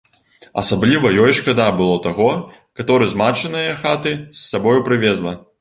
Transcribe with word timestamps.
Асабліва 0.61 1.11
ёй 1.25 1.35
шкада 1.41 1.67
было 1.83 1.99
таго, 2.07 2.31
каторы 2.81 3.13
з 3.15 3.21
матчынае 3.23 3.69
хаты 3.85 4.15
з 4.21 4.39
сабою 4.49 4.79
прывезла. 4.91 5.41